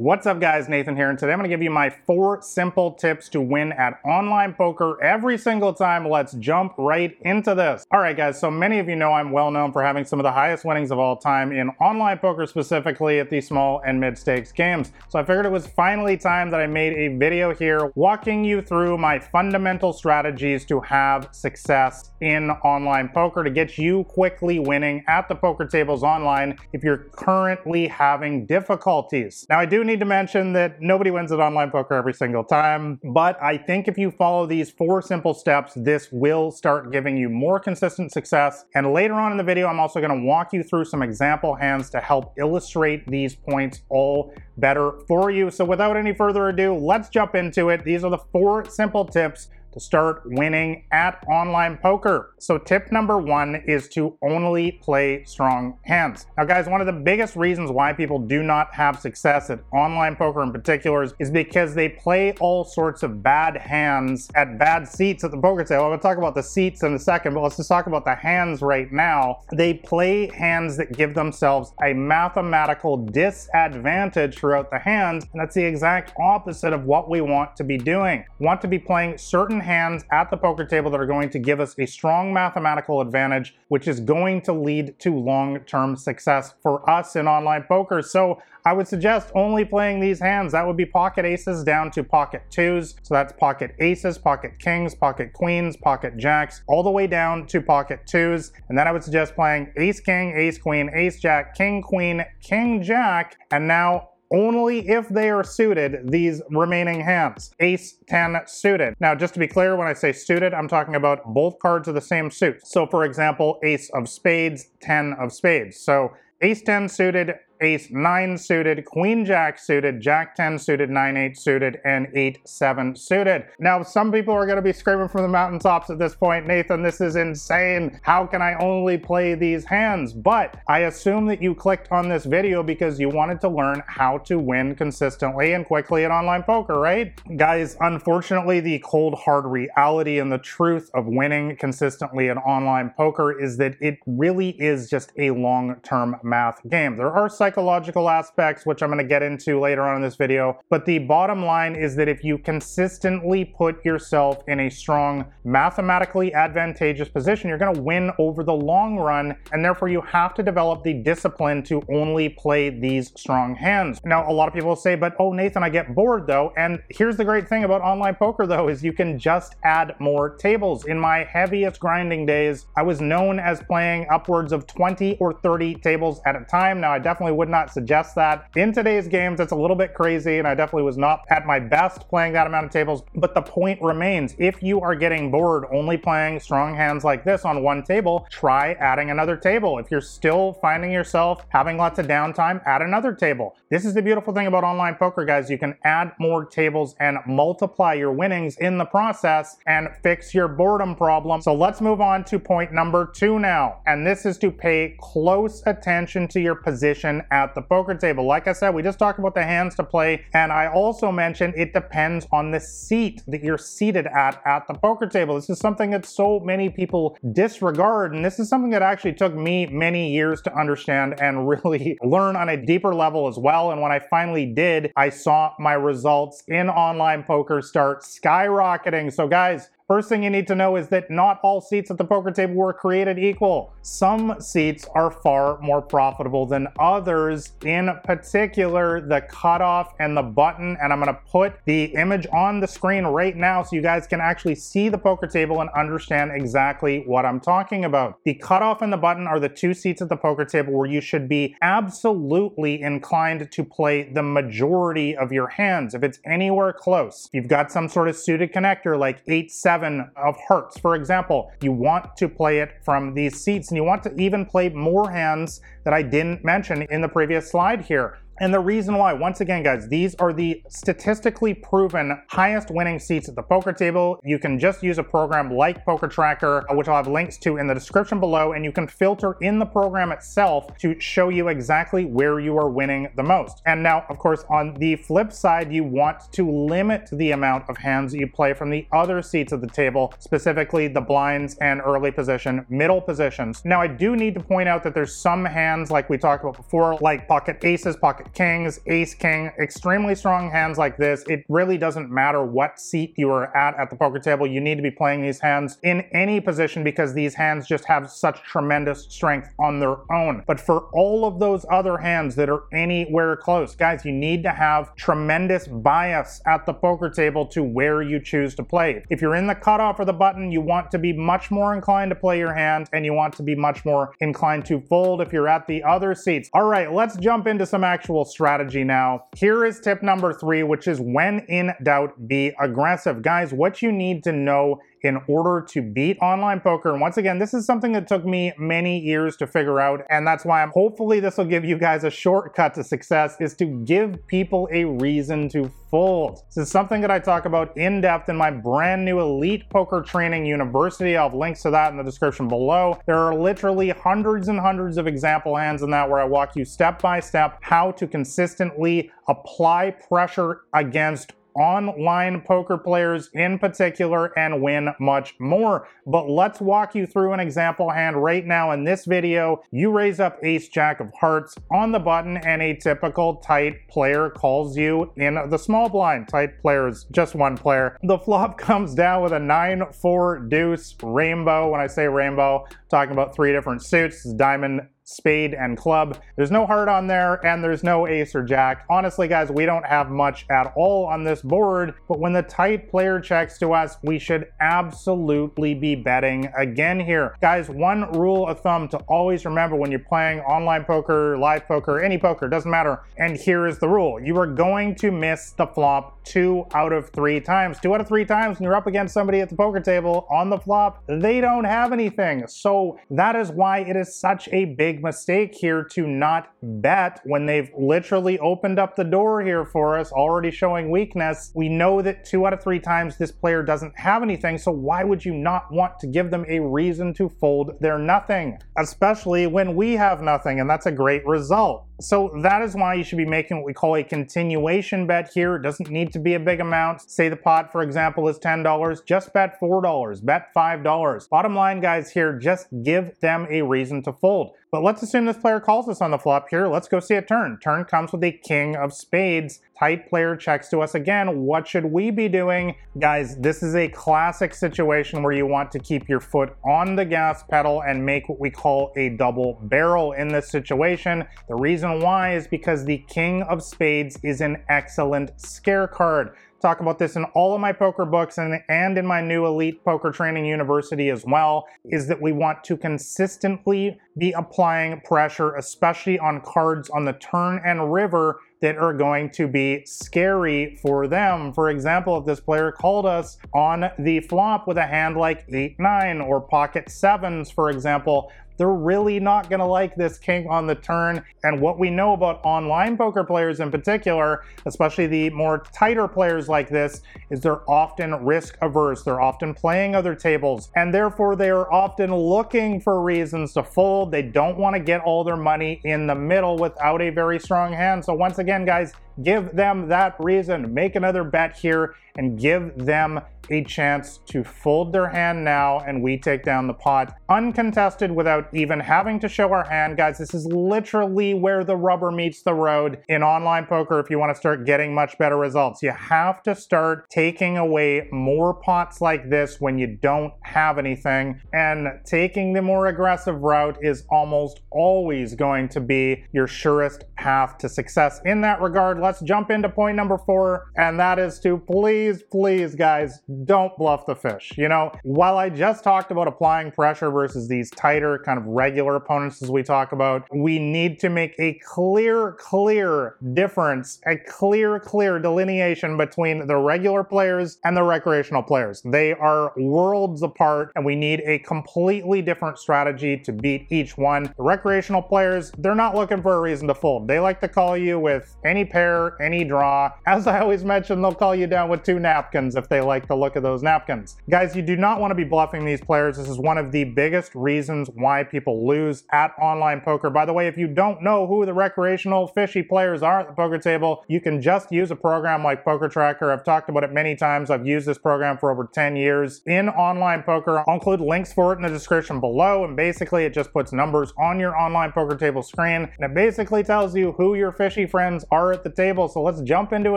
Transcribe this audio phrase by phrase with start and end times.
[0.00, 2.92] What's up guys, Nathan here, and today I'm going to give you my four simple
[2.92, 6.08] tips to win at online poker every single time.
[6.08, 7.84] Let's jump right into this.
[7.92, 10.30] Alright guys, so many of you know I'm well known for having some of the
[10.30, 14.52] highest winnings of all time in online poker, specifically at the small and mid stakes
[14.52, 14.92] games.
[15.08, 18.62] So I figured it was finally time that I made a video here walking you
[18.62, 25.02] through my fundamental strategies to have success in online poker to get you quickly winning
[25.08, 29.44] at the poker tables online if you're currently having difficulties.
[29.50, 33.00] Now I do need to mention that nobody wins at online poker every single time,
[33.02, 37.28] but I think if you follow these four simple steps, this will start giving you
[37.28, 38.66] more consistent success.
[38.74, 41.90] And later on in the video, I'm also gonna walk you through some example hands
[41.90, 45.50] to help illustrate these points all better for you.
[45.50, 47.84] So without any further ado, let's jump into it.
[47.84, 52.34] These are the four simple tips to start winning at online poker.
[52.38, 56.26] So tip number one is to only play strong hands.
[56.36, 60.16] Now guys, one of the biggest reasons why people do not have success at online
[60.16, 65.24] poker in particular is because they play all sorts of bad hands at bad seats
[65.24, 65.84] at the poker table.
[65.84, 68.14] I'm gonna talk about the seats in a second, but let's just talk about the
[68.14, 69.40] hands right now.
[69.52, 75.64] They play hands that give themselves a mathematical disadvantage throughout the hands, and that's the
[75.64, 78.24] exact opposite of what we want to be doing.
[78.38, 81.38] We want to be playing certain hands at the poker table that are going to
[81.38, 86.88] give us a strong mathematical advantage, which is going to lead to long-term success for
[86.88, 88.00] us in online poker.
[88.02, 90.52] So I would suggest only playing these hands.
[90.52, 92.94] That would be pocket aces down to pocket twos.
[93.02, 97.60] So that's pocket aces, pocket kings, pocket queens, pocket jacks, all the way down to
[97.60, 98.52] pocket twos.
[98.68, 102.82] And then I would suggest playing ace king, ace queen, ace jack, king queen, king
[102.82, 107.52] jack, and now only if they are suited, these remaining hands.
[107.60, 108.94] Ace 10 suited.
[109.00, 111.94] Now, just to be clear, when I say suited, I'm talking about both cards of
[111.94, 112.66] the same suit.
[112.66, 115.80] So for example, ace of spades, 10 of spades.
[115.80, 116.12] So
[116.42, 121.80] ace 10 suited, ace 9 suited, queen jack suited, jack 10 suited, 9 8 suited,
[121.84, 123.44] and 8 7 suited.
[123.58, 126.82] Now, some people are going to be screaming from the mountaintops at this point, Nathan,
[126.82, 127.98] this is insane.
[128.02, 130.12] How can I only play these hands?
[130.12, 134.18] But I assume that you clicked on this video because you wanted to learn how
[134.18, 137.12] to win consistently and quickly at online poker, right?
[137.36, 143.38] Guys, unfortunately, the cold hard reality and the truth of winning consistently in online poker
[143.38, 146.96] is that it really is just a long-term math game.
[146.96, 150.60] There are psychological aspects, which I'm going to get into later on in this video.
[150.68, 156.34] But the bottom line is that if you consistently put yourself in a strong, mathematically
[156.34, 159.34] advantageous position, you're going to win over the long run.
[159.50, 163.98] And therefore, you have to develop the discipline to only play these strong hands.
[164.04, 166.52] Now, a lot of people say, but oh, Nathan, I get bored though.
[166.58, 170.36] And here's the great thing about online poker though, is you can just add more
[170.36, 170.84] tables.
[170.84, 175.76] In my heaviest grinding days, I was known as playing upwards of 20 or 30
[175.76, 176.80] tables at a time.
[176.80, 178.50] Now, I definitely would not suggest that.
[178.56, 181.60] In today's games, it's a little bit crazy, and I definitely was not at my
[181.60, 183.04] best playing that amount of tables.
[183.14, 187.44] But the point remains if you are getting bored only playing strong hands like this
[187.44, 189.78] on one table, try adding another table.
[189.78, 193.56] If you're still finding yourself having lots of downtime, add another table.
[193.70, 195.48] This is the beautiful thing about online poker, guys.
[195.48, 200.48] You can add more tables and multiply your winnings in the process and fix your
[200.48, 201.40] boredom problem.
[201.40, 203.80] So let's move on to point number two now.
[203.86, 208.26] And this is to pay close attention to your position at the poker table.
[208.26, 211.54] Like I said, we just talked about the hands to play, and I also mentioned
[211.56, 215.34] it depends on the seat that you're seated at at the poker table.
[215.34, 219.34] This is something that so many people disregard, and this is something that actually took
[219.34, 223.70] me many years to understand and really learn on a deeper level as well.
[223.70, 229.12] And when I finally did, I saw my results in online poker start skyrocketing.
[229.12, 232.04] So guys, First thing you need to know is that not all seats at the
[232.04, 233.72] poker table were created equal.
[233.80, 240.76] Some seats are far more profitable than others, in particular the cutoff and the button.
[240.82, 244.20] And I'm gonna put the image on the screen right now so you guys can
[244.20, 248.18] actually see the poker table and understand exactly what I'm talking about.
[248.26, 251.00] The cutoff and the button are the two seats at the poker table where you
[251.00, 255.94] should be absolutely inclined to play the majority of your hands.
[255.94, 260.36] If it's anywhere close, you've got some sort of suited connector like 8-7 seven of
[260.48, 260.76] hearts.
[260.78, 264.44] For example, you want to play it from these seats and you want to even
[264.44, 268.18] play more hands that I didn't mention in the previous slide here.
[268.40, 273.28] And the reason why, once again, guys, these are the statistically proven highest winning seats
[273.28, 274.20] at the poker table.
[274.22, 277.56] You can just use a program like Poker Tracker, uh, which I'll have links to
[277.56, 281.48] in the description below, and you can filter in the program itself to show you
[281.48, 283.60] exactly where you are winning the most.
[283.66, 287.76] And now, of course, on the flip side, you want to limit the amount of
[287.76, 292.12] hands you play from the other seats of the table, specifically the blinds and early
[292.12, 293.64] position, middle positions.
[293.64, 296.56] Now, I do need to point out that there's some hands, like we talked about
[296.56, 301.78] before, like pocket aces, pocket kings, ace king, extremely strong hands like this, it really
[301.78, 304.46] doesn't matter what seat you are at at the poker table.
[304.46, 308.10] You need to be playing these hands in any position because these hands just have
[308.10, 310.44] such tremendous strength on their own.
[310.46, 314.50] But for all of those other hands that are anywhere close, guys, you need to
[314.50, 319.02] have tremendous bias at the poker table to where you choose to play.
[319.10, 322.10] If you're in the cutoff or the button, you want to be much more inclined
[322.10, 325.32] to play your hand and you want to be much more inclined to fold if
[325.32, 326.50] you're at the other seats.
[326.52, 327.84] All right, let's jump into some
[328.18, 329.24] actual strategy now.
[329.36, 333.22] Here is tip number three, which is when in doubt, be aggressive.
[333.22, 336.92] Guys, what you need to know in order to beat online poker.
[336.92, 340.02] And once again, this is something that took me many years to figure out.
[340.10, 343.54] And that's why I'm hopefully this will give you guys a shortcut to success is
[343.56, 346.42] to give people a reason to fold.
[346.48, 350.02] This is something that I talk about in depth in my brand new Elite Poker
[350.02, 351.16] Training University.
[351.16, 352.98] I'll have links to that in the description below.
[353.06, 356.64] There are literally hundreds and hundreds of example hands in that where I walk you
[356.64, 364.62] step by step how to consistently apply pressure against online poker players in particular and
[364.62, 365.88] win much more.
[366.06, 369.62] But let's walk you through an example hand right now in this video.
[369.70, 374.30] You raise up ace jack of hearts on the button and a typical tight player
[374.30, 376.28] calls you in the small blind.
[376.28, 377.98] Tight player is just one player.
[378.02, 381.70] The flop comes down with a 9-4 deuce rainbow.
[381.70, 384.24] When I say rainbow, I'm talking about three different suits.
[384.34, 386.18] Diamond, spade, and club.
[386.36, 388.84] There's no heart on there, and there's no ace or jack.
[388.90, 392.90] Honestly, guys, we don't have much at all on this board, but when the tight
[392.90, 397.34] player checks to us, we should absolutely be betting again here.
[397.40, 402.00] Guys, one rule of thumb to always remember when you're playing online poker, live poker,
[402.00, 403.00] any poker, doesn't matter.
[403.16, 404.20] And here is the rule.
[404.20, 407.80] You are going to miss the flop two out of three times.
[407.80, 410.50] Two out of three times when you're up against somebody at the poker table on
[410.50, 412.46] the flop, they don't have anything.
[412.46, 417.46] So that is why it is such a big mistake here to not bet when
[417.46, 421.50] they've literally opened up the door here for us, already showing weakness.
[421.54, 425.04] We know that two out of three times this player doesn't have anything, so why
[425.04, 428.58] would you not want to give them a reason to fold their nothing?
[428.76, 431.87] Especially when we have nothing, and that's a great result.
[432.00, 435.56] So that is why you should be making what we call a continuation bet here.
[435.56, 437.00] It doesn't need to be a big amount.
[437.10, 439.04] Say the pot, for example, is $10.
[439.04, 441.28] Just bet $4, bet $5.
[441.28, 444.54] Bottom line, guys, here, just give them a reason to fold.
[444.70, 446.68] But let's assume this player calls us on the flop here.
[446.68, 447.58] Let's go see a turn.
[447.58, 449.60] Turn comes with a king of spades.
[449.78, 451.42] Tight player checks to us again.
[451.42, 452.74] What should we be doing?
[452.98, 457.04] Guys, this is a classic situation where you want to keep your foot on the
[457.04, 461.24] gas pedal and make what we call a double barrel in this situation.
[461.48, 466.80] The reason why is because the king of spades is an excellent scare card talk
[466.80, 470.10] about this in all of my poker books and, and in my new Elite Poker
[470.10, 476.40] Training University as well, is that we want to consistently be applying pressure, especially on
[476.40, 481.52] cards on the turn and river that are going to be scary for them.
[481.52, 486.26] For example, if this player called us on the flop with a hand like 8-9
[486.26, 490.74] or pocket sevens, for example, they're really not going to like this king on the
[490.74, 491.24] turn.
[491.44, 496.48] And what we know about online poker players in particular, especially the more tighter players
[496.48, 497.00] like this,
[497.30, 499.04] is they're often risk averse.
[499.04, 504.10] They're often playing other tables, and therefore they are often looking for reasons to fold.
[504.10, 507.72] They don't want to get all their money in the middle without a very strong
[507.72, 508.04] hand.
[508.04, 508.92] So once again, guys,
[509.22, 510.72] give them that reason.
[510.72, 516.02] Make another bet here and give them a chance to fold their hand now and
[516.02, 519.96] we take down the pot uncontested without even having to show our hand.
[519.96, 524.18] Guys, this is literally where the rubber meets the road in online poker if you
[524.18, 525.82] want to start getting much better results.
[525.82, 531.40] You have to start taking away more pots like this when you don't have anything
[531.52, 537.58] and taking the more aggressive route is almost always going to be your surest path
[537.58, 538.20] to success.
[538.24, 542.74] In that regard, let's jump into point number four and that is to please, please
[542.74, 544.52] guys, don't bluff the fish.
[544.58, 548.96] You know, while I just talked about applying pressure versus these tighter kind of regular
[548.96, 554.78] opponents as we talk about, we need to make a clear, clear difference, a clear,
[554.78, 558.82] clear delineation between the regular players and the recreational players.
[558.84, 564.24] They are worlds apart and we need a completely different strategy to beat each one.
[564.36, 567.08] The recreational players, they're not looking for a reason to fold.
[567.08, 569.92] They like to call you with any pair any draw.
[570.06, 573.16] As I always mention, they'll call you down with two napkins if they like the
[573.16, 574.16] look of those napkins.
[574.28, 576.16] Guys, you do not want to be bluffing these players.
[576.16, 580.10] This is one of the biggest reasons why people lose at online poker.
[580.10, 583.34] By the way, if you don't know who the recreational fishy players are at the
[583.34, 586.30] poker table, you can just use a program like Poker Tracker.
[586.32, 587.50] I've talked about it many times.
[587.50, 590.64] I've used this program for over 10 years in online poker.
[590.66, 592.64] I'll include links for it in the description below.
[592.64, 595.88] And basically, it just puts numbers on your online poker table screen.
[595.98, 598.87] And it basically tells you who your fishy friends are at the table.
[598.88, 599.96] So let's jump into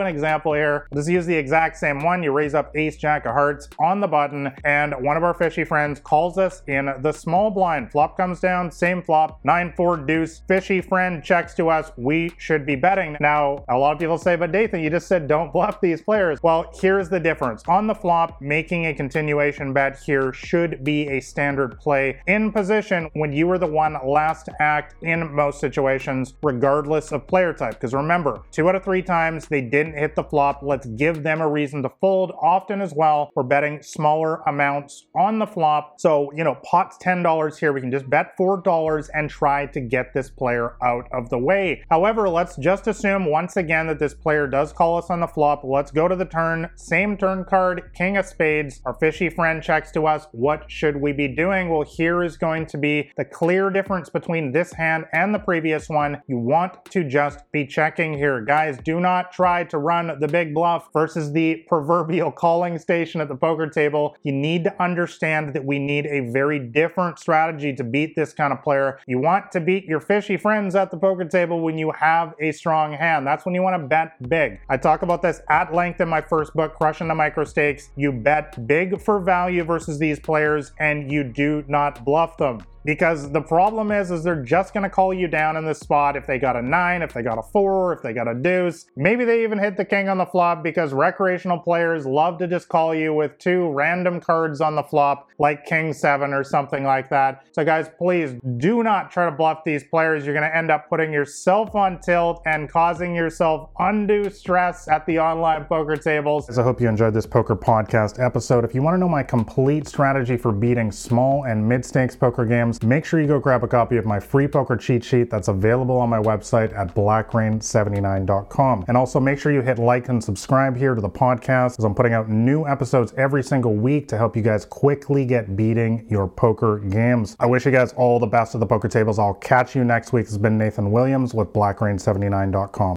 [0.00, 0.86] an example here.
[0.92, 2.22] Let's use the exact same one.
[2.22, 5.64] You raise up ace jack of hearts on the button, and one of our fishy
[5.64, 7.90] friends calls us in the small blind.
[7.90, 10.42] Flop comes down, same flop, 9 4 deuce.
[10.46, 11.90] Fishy friend checks to us.
[11.96, 13.16] We should be betting.
[13.18, 16.38] Now, a lot of people say, but Nathan, you just said don't bluff these players.
[16.42, 17.62] Well, here's the difference.
[17.68, 23.08] On the flop, making a continuation bet here should be a standard play in position
[23.14, 27.74] when you are the one last to act in most situations, regardless of player type.
[27.74, 30.60] Because remember, two out of three times they didn't hit the flop.
[30.62, 32.32] Let's give them a reason to fold.
[32.40, 36.00] Often as well, we're betting smaller amounts on the flop.
[36.00, 37.74] So, you know, pot's $10 here.
[37.74, 41.84] We can just bet $4 and try to get this player out of the way.
[41.90, 45.64] However, let's just assume once again that this player does call us on the flop.
[45.64, 46.70] Let's go to the turn.
[46.74, 48.80] Same turn card, king of spades.
[48.86, 50.28] Our fishy friend checks to us.
[50.32, 51.68] What should we be doing?
[51.68, 55.90] Well, here is going to be the clear difference between this hand and the previous
[55.90, 56.22] one.
[56.26, 58.40] You want to just be checking here.
[58.40, 63.28] Guys, do not try to run the big bluff versus the proverbial calling station at
[63.28, 64.16] the poker table.
[64.22, 68.52] You need to understand that we need a very different strategy to beat this kind
[68.52, 68.98] of player.
[69.06, 72.52] You want to beat your fishy friends at the poker table when you have a
[72.52, 73.26] strong hand.
[73.26, 74.60] That's when you want to bet big.
[74.68, 77.90] I talk about this at length in my first book, Crushing the Micro Stakes.
[77.96, 83.30] You bet big for value versus these players and you do not bluff them because
[83.30, 86.26] the problem is is they're just going to call you down in this spot if
[86.26, 88.86] they got a 9 if they got a 4 if they got a deuce.
[88.96, 92.68] Maybe they even hit the king on the flop because recreational players love to just
[92.68, 97.08] call you with two random cards on the flop like king 7 or something like
[97.10, 97.44] that.
[97.52, 100.24] So guys please do not try to bluff these players.
[100.24, 105.06] You're going to end up putting yourself on tilt and causing yourself undue stress at
[105.06, 106.48] the online poker tables.
[106.58, 108.64] I hope you enjoyed this poker podcast episode.
[108.64, 112.44] If you want to know my complete strategy for beating small and mid stakes poker
[112.44, 115.48] games make sure you go grab a copy of my free poker cheat sheet that's
[115.48, 118.84] available on my website at blackrain79.com.
[118.88, 121.94] And also make sure you hit like and subscribe here to the podcast as I'm
[121.94, 126.28] putting out new episodes every single week to help you guys quickly get beating your
[126.28, 127.36] poker games.
[127.40, 129.18] I wish you guys all the best at the poker tables.
[129.18, 130.24] I'll catch you next week.
[130.24, 132.96] This has been Nathan Williams with blackrain79.com.